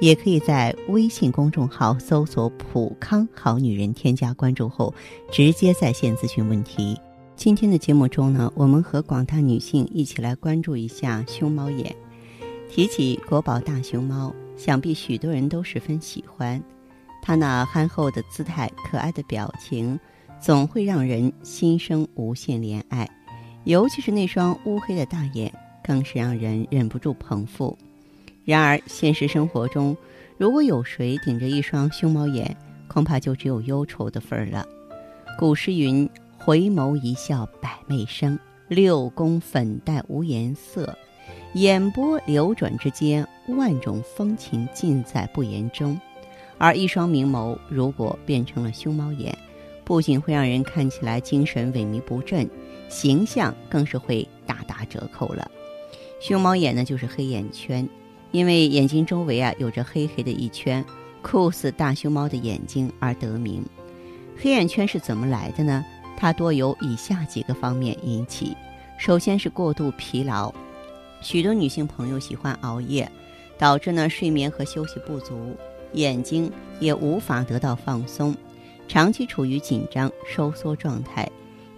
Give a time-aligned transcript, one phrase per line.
[0.00, 4.92] 也可以在微信公众号搜索“普康好女人”，添加关注后
[5.30, 6.98] 直接在线咨询问题。
[7.36, 11.94] 今天的节目中呢，我们和广大女性一起来关注一下熊猫眼。
[12.68, 16.62] 提起国宝大熊猫，想必许多人都十分喜欢。
[17.22, 19.98] 它那憨厚的姿态、可爱的表情，
[20.40, 23.08] 总会让人心生无限怜爱。
[23.64, 25.52] 尤其是那双乌黑的大眼，
[25.84, 27.76] 更是让人忍不住捧腹。
[28.44, 29.96] 然而，现实生活中，
[30.38, 32.56] 如果有谁顶着一双熊猫眼，
[32.88, 34.66] 恐怕就只有忧愁的份儿了。
[35.38, 36.08] 古诗云。
[36.42, 40.96] 回眸一笑百媚生，六宫粉黛无颜色。
[41.52, 46.00] 眼波流转之间，万种风情尽在不言中。
[46.56, 49.36] 而一双明眸如果变成了熊猫眼，
[49.84, 52.48] 不仅会让人看起来精神萎靡不振，
[52.88, 55.50] 形象更是会大打折扣了。
[56.20, 57.86] 熊猫眼呢，就是黑眼圈，
[58.32, 60.84] 因为眼睛周围啊有着黑黑的一圈，
[61.22, 63.64] 酷似大熊猫的眼睛而得名。
[64.36, 65.84] 黑眼圈是怎么来的呢？
[66.16, 68.56] 它多由以下几个方面引起，
[68.98, 70.52] 首先是过度疲劳，
[71.22, 73.10] 许多女性朋友喜欢熬夜，
[73.58, 75.56] 导致呢睡眠和休息不足，
[75.94, 78.36] 眼睛也无法得到放松，
[78.86, 81.28] 长期处于紧张收缩状态，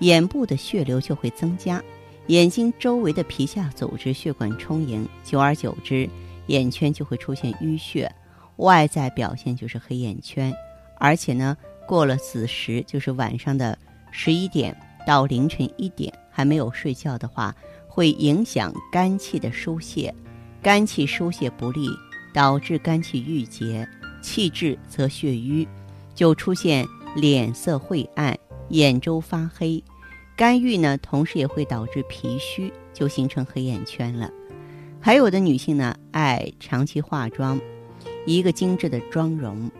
[0.00, 1.82] 眼部的血流就会增加，
[2.26, 6.08] 眼睛周围的皮下组织血管充盈，久而久之，
[6.46, 8.12] 眼圈就会出现淤血，
[8.56, 10.52] 外在表现就是黑眼圈，
[10.98, 13.78] 而且呢过了子时，就是晚上的。
[14.14, 17.56] 十一点到凌晨一点还没有睡觉的话，
[17.88, 20.14] 会影响肝气的疏泄，
[20.62, 21.88] 肝气疏泄不利，
[22.34, 23.88] 导致肝气郁结，
[24.20, 25.66] 气滞则血瘀，
[26.14, 29.82] 就出现脸色晦暗、眼周发黑。
[30.36, 34.30] 肝郁呢，同时也会导致脾虚，就形成黑眼圈了。
[35.02, 37.60] 还有的女性呢，爱长期化妆，
[38.24, 39.70] 一个精致的妆容，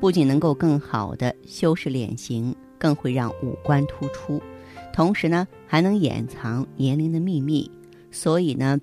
[0.00, 2.52] 不仅能够更好的修饰脸型。
[2.80, 4.42] 更会让五官突出，
[4.90, 7.70] 同时呢，还能掩藏年龄的秘密。
[8.10, 8.80] 所以呢，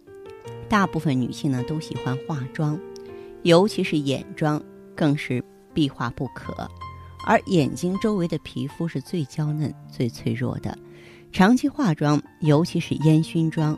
[0.69, 2.79] 大部分女性呢都喜欢化妆，
[3.41, 4.61] 尤其是眼妆
[4.95, 5.43] 更是
[5.73, 6.69] 必化不可。
[7.25, 10.77] 而眼睛周围的皮肤是最娇嫩、最脆弱的，
[11.31, 13.75] 长期化妆，尤其是烟熏妆，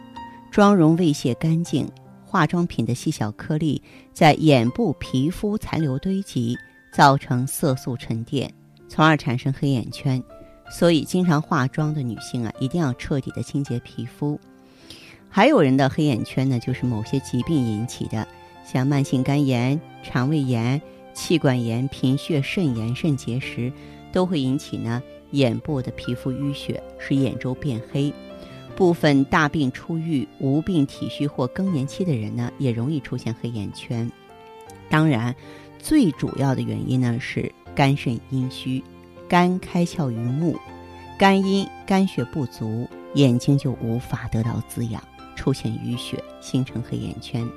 [0.52, 1.90] 妆容未卸干净，
[2.30, 3.82] 化妆品的细小颗粒
[4.14, 6.56] 在眼部皮肤残留堆积，
[6.94, 8.54] 造成色素沉淀。
[8.88, 10.24] 从而产生黑眼圈，
[10.70, 14.40] 所以经常化妆的女性啊，一定要彻底的清洁皮肤。
[15.28, 18.28] 还有人的黑眼圈呢，就是某些疾病引起的，
[18.64, 20.80] 像慢性肝炎、肠胃炎、
[21.16, 23.74] 气管炎、贫血、肾炎、肾结石，
[24.12, 25.02] 都会引起呢
[25.32, 28.14] 眼部的皮肤淤血，使眼周变黑。
[28.80, 34.10] 部分大病初愈、无病体虚或更年期的人呢，也容易出现黑眼圈。
[34.90, 35.36] 当然，
[35.78, 37.52] 最主要的原因呢是。
[37.76, 38.84] 肝肾阴虚，
[39.30, 40.58] 肝开窍于目，
[41.18, 45.02] 肝阴肝血不足，眼睛就无法得到滋养，
[45.36, 47.48] 出现淤血，形成黑眼圈。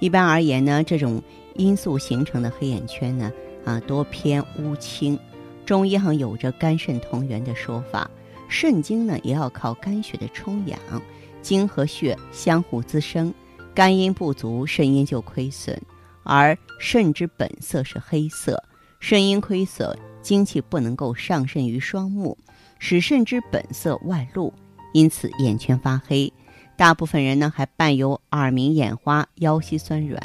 [0.00, 1.22] 一般而言呢，这种
[1.54, 3.30] 因素形成的黑眼圈呢，
[3.64, 5.16] 啊，多偏乌青。
[5.66, 8.10] 中医上有着肝肾同源的说法，
[8.50, 10.78] 肾精呢也要靠肝血的充养，
[11.40, 13.32] 精和血相互滋生，
[13.72, 15.80] 肝阴不足，肾阴就亏损，
[16.24, 18.62] 而肾之本色是黑色。
[18.98, 22.36] 肾阴亏损，精气不能够上肾于双目，
[22.78, 24.52] 使肾之本色外露，
[24.92, 26.30] 因此眼圈发黑。
[26.76, 30.22] 大部分人呢还伴有耳鸣、眼花、腰膝酸软。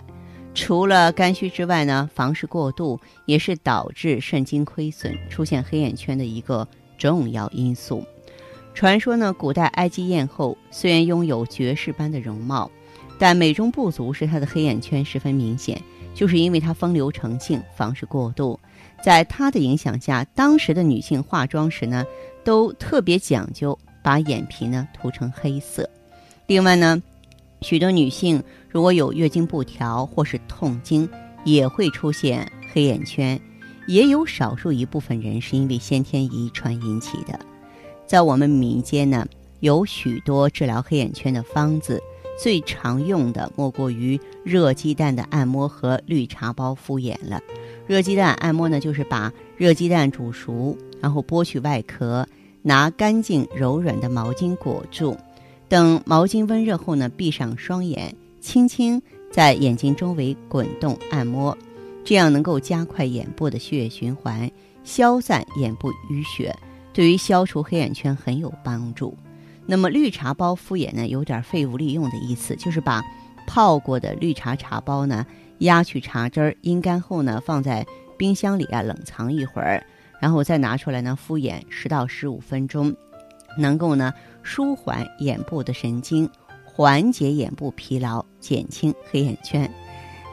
[0.53, 6.67] 除了肝虚之外呢，房事过度也是导致肾精亏损、出现黑眼圈的一个
[6.97, 8.05] 重要因素。
[8.75, 12.69] 传说呢，古代埃及艳后虽然拥有绝世般的容貌，
[13.17, 15.81] 但美中不足是她的黑眼圈十分明显。
[16.13, 18.59] 就是因为她风流成性，房事过度，
[19.01, 22.05] 在她的影响下，当时的女性化妆时呢，
[22.43, 25.89] 都特别讲究把眼皮呢涂成黑色。
[26.47, 27.01] 另外呢，
[27.61, 31.09] 许多女性如果有月经不调或是痛经，
[31.45, 33.39] 也会出现黑眼圈。
[33.87, 37.39] 也有少数一部分人是因为先天遗传引起的。
[38.05, 39.25] 在我们民间呢，
[39.59, 42.01] 有许多治疗黑眼圈的方子。
[42.37, 47.41] 最常用的莫过于热鸡蛋的按摩和绿茶包敷眼了。
[47.87, 52.27] 热鸡蛋按摩呢，就是把热鸡蛋煮熟，然后剥去外壳，
[52.61, 55.15] 拿干净柔软的毛巾裹住，
[55.69, 61.57] 等毛巾温热后呢，闭上双眼，轻轻在眼睛周围滚动按摩，
[62.03, 64.51] 这样能够加快眼部的血液循环，
[64.83, 66.53] 消散眼部淤血，
[66.95, 69.17] 对于消除黑眼圈很有帮助。
[69.65, 73.03] 那么绿茶包敷眼呢，有点废物利用的意思，就是把
[73.45, 75.25] 泡过的绿茶茶包呢
[75.57, 77.85] 压去茶汁儿，阴干后呢放在
[78.17, 79.85] 冰箱里啊冷藏一会儿。
[80.21, 82.95] 然后再拿出来呢，敷眼十到十五分钟，
[83.57, 86.29] 能够呢舒缓眼部的神经，
[86.63, 89.69] 缓解眼部疲劳，减轻黑眼圈。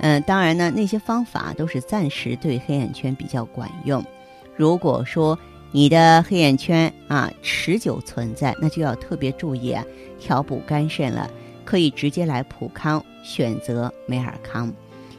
[0.01, 4.03] 嗯，当然呢，那些方法都是暂时对黑眼圈比较管用。
[4.57, 5.37] 如果说
[5.73, 9.85] 你的黑眼圈啊持久存在，那就要特别注意啊，
[10.21, 11.29] 调补肝肾了。
[11.65, 14.71] 可以直接来普康选择美尔康。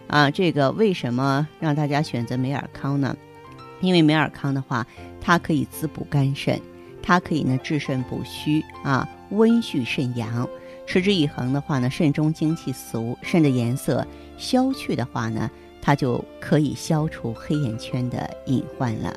[0.07, 3.15] 啊，这个为什么让大家选择美尔康呢？
[3.79, 4.85] 因为美尔康的话，
[5.19, 6.61] 它可以滋补肝肾，
[7.01, 10.47] 它可以呢治肾补虚啊，温煦肾阳。
[10.85, 14.05] 持之以恒的话呢，肾中精气足，肾的颜色
[14.37, 15.49] 消去的话呢，
[15.81, 19.11] 它就可以消除黑眼圈的隐患了。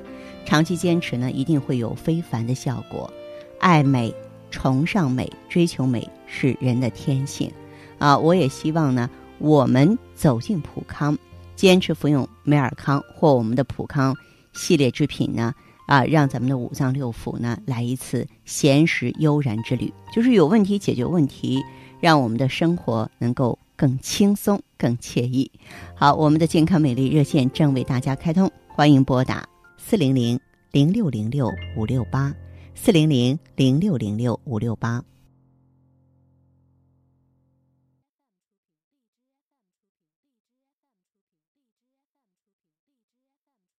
[0.46, 3.12] 长期坚持呢，一定会有非凡的效果。
[3.58, 4.14] 爱美、
[4.50, 7.50] 崇尚美、追求美是人的天性
[7.98, 8.16] 啊！
[8.16, 11.18] 我也希望呢，我们走进普康，
[11.56, 14.16] 坚持服用美尔康或我们的普康。
[14.52, 15.52] 系列制品呢，
[15.86, 21.60] 啊，让咱们的五脏六腑呢来一次闲适悠然之旅，就是有问题解决问题，
[22.00, 25.50] 让我们的生活能够更轻松、更惬意。
[25.94, 29.46] 好，我们的健康美丽热线正为大家开通，欢迎拨打
[29.88, 30.40] 四零零
[30.72, 32.34] 零六零六五六八
[32.74, 35.00] 四零零零六零六五六八。